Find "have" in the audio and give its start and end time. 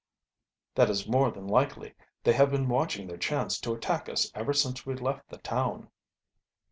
2.33-2.49